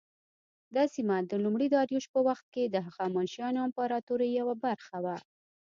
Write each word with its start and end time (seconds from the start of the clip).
دا 0.75 0.83
سیمه 0.93 1.17
د 1.31 1.33
لومړي 1.43 1.67
داریوش 1.75 2.05
په 2.13 2.19
وخت 2.27 2.45
کې 2.53 2.63
د 2.67 2.75
هخامنشیانو 2.87 3.63
امپراطورۍ 3.67 4.29
یوه 4.39 4.55
برخه 4.65 4.97
وه. 5.03 5.17